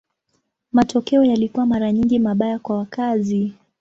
[0.71, 3.53] Matokeo yalikuwa mara nyingi mabaya kwa wakazi.